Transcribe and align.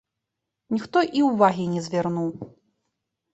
Ніхто 0.75 1.03
і 1.19 1.21
ўвагі 1.27 1.65
не 1.75 1.81
звярнуў. 1.89 2.29